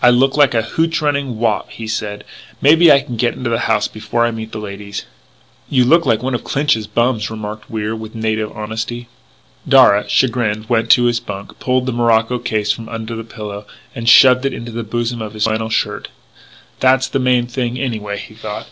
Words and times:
"I 0.00 0.10
look 0.10 0.36
like 0.36 0.54
a 0.54 0.62
hootch 0.62 1.02
running 1.02 1.36
Wop," 1.36 1.70
he 1.72 1.88
said. 1.88 2.22
"Maybe 2.62 2.92
I 2.92 3.00
can 3.00 3.16
get 3.16 3.34
into 3.34 3.50
the 3.50 3.58
house 3.58 3.88
before 3.88 4.24
I 4.24 4.30
meet 4.30 4.52
the 4.52 4.60
ladies" 4.60 5.06
"You 5.68 5.84
look 5.84 6.06
like 6.06 6.22
one 6.22 6.36
of 6.36 6.44
Clinch's 6.44 6.86
bums," 6.86 7.30
remarked 7.32 7.68
Wier 7.68 7.96
with 7.96 8.14
native 8.14 8.56
honesty. 8.56 9.08
Darragh, 9.68 10.08
chagrined, 10.08 10.68
went 10.68 10.88
to 10.90 11.06
his 11.06 11.18
bunk, 11.18 11.58
pulled 11.58 11.86
the 11.86 11.92
morocco 11.92 12.38
case 12.38 12.70
from 12.70 12.88
under 12.88 13.16
the 13.16 13.24
pillow, 13.24 13.66
and 13.92 14.08
shoved 14.08 14.46
it 14.46 14.54
into 14.54 14.70
the 14.70 14.84
bosom 14.84 15.20
of 15.20 15.32
his 15.32 15.46
flannel 15.46 15.68
shirt. 15.68 16.10
"That's 16.78 17.08
the 17.08 17.18
main 17.18 17.48
thing 17.48 17.76
anyway," 17.76 18.18
he 18.18 18.34
thought. 18.34 18.68